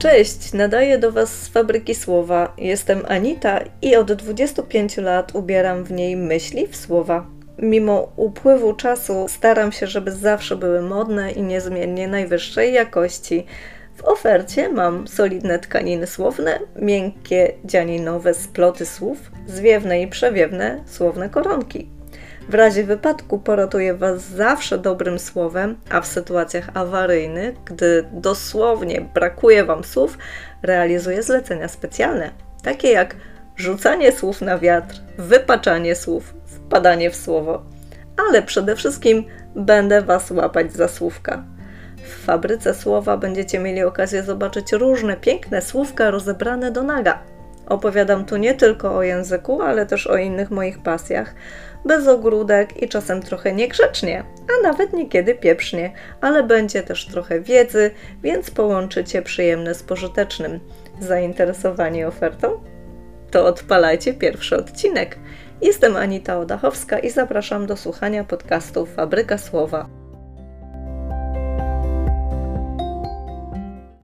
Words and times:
Cześć, 0.00 0.52
nadaję 0.52 0.98
do 0.98 1.12
Was 1.12 1.42
z 1.42 1.48
Fabryki 1.48 1.94
Słowa. 1.94 2.54
Jestem 2.58 3.02
Anita 3.08 3.60
i 3.82 3.96
od 3.96 4.12
25 4.12 4.96
lat 4.96 5.34
ubieram 5.34 5.84
w 5.84 5.92
niej 5.92 6.16
myśli 6.16 6.66
w 6.66 6.76
słowa. 6.76 7.26
Mimo 7.58 8.12
upływu 8.16 8.74
czasu 8.74 9.26
staram 9.28 9.72
się, 9.72 9.86
żeby 9.86 10.12
zawsze 10.12 10.56
były 10.56 10.82
modne 10.82 11.32
i 11.32 11.42
niezmiennie 11.42 12.08
najwyższej 12.08 12.74
jakości. 12.74 13.46
W 13.96 14.04
ofercie 14.04 14.68
mam 14.68 15.08
solidne 15.08 15.58
tkaniny 15.58 16.06
słowne, 16.06 16.58
miękkie 16.76 17.52
dzianinowe 17.64 18.34
sploty 18.34 18.86
słów, 18.86 19.18
zwiewne 19.46 20.02
i 20.02 20.08
przewiewne 20.08 20.84
słowne 20.86 21.28
koronki. 21.28 21.99
W 22.50 22.54
razie 22.54 22.84
wypadku 22.84 23.38
poratuję 23.38 23.94
Was 23.94 24.22
zawsze 24.22 24.78
dobrym 24.78 25.18
słowem, 25.18 25.76
a 25.90 26.00
w 26.00 26.06
sytuacjach 26.06 26.70
awaryjnych, 26.74 27.54
gdy 27.64 28.04
dosłownie 28.12 29.00
brakuje 29.14 29.64
Wam 29.64 29.84
słów, 29.84 30.18
realizuję 30.62 31.22
zlecenia 31.22 31.68
specjalne, 31.68 32.30
takie 32.62 32.88
jak 32.88 33.16
rzucanie 33.56 34.12
słów 34.12 34.40
na 34.40 34.58
wiatr, 34.58 35.00
wypaczanie 35.18 35.96
słów, 35.96 36.34
wpadanie 36.44 37.10
w 37.10 37.16
słowo. 37.16 37.62
Ale 38.28 38.42
przede 38.42 38.76
wszystkim 38.76 39.24
będę 39.56 40.02
Was 40.02 40.30
łapać 40.30 40.72
za 40.72 40.88
słówka. 40.88 41.44
W 41.96 42.24
fabryce 42.24 42.74
słowa 42.74 43.16
będziecie 43.16 43.58
mieli 43.58 43.82
okazję 43.82 44.22
zobaczyć 44.22 44.72
różne 44.72 45.16
piękne 45.16 45.62
słówka 45.62 46.10
rozebrane 46.10 46.72
do 46.72 46.82
naga. 46.82 47.22
Opowiadam 47.70 48.24
tu 48.24 48.36
nie 48.36 48.54
tylko 48.54 48.96
o 48.96 49.02
języku, 49.02 49.62
ale 49.62 49.86
też 49.86 50.06
o 50.06 50.16
innych 50.16 50.50
moich 50.50 50.78
pasjach 50.78 51.34
bez 51.84 52.08
ogródek 52.08 52.82
i 52.82 52.88
czasem 52.88 53.22
trochę 53.22 53.52
niegrzecznie, 53.52 54.24
a 54.48 54.62
nawet 54.62 54.92
niekiedy 54.92 55.34
pieprznie, 55.34 55.92
ale 56.20 56.42
będzie 56.42 56.82
też 56.82 57.06
trochę 57.06 57.40
wiedzy, 57.40 57.90
więc 58.22 58.50
połączycie 58.50 59.22
przyjemne 59.22 59.74
z 59.74 59.82
pożytecznym. 59.82 60.60
Zainteresowani 61.00 62.04
ofertą? 62.04 62.60
To 63.30 63.46
odpalajcie 63.46 64.14
pierwszy 64.14 64.56
odcinek. 64.56 65.18
Jestem 65.62 65.96
Anita 65.96 66.38
Odachowska 66.38 66.98
i 66.98 67.10
zapraszam 67.10 67.66
do 67.66 67.76
słuchania 67.76 68.24
podcastu 68.24 68.86
Fabryka 68.86 69.38
Słowa. 69.38 69.99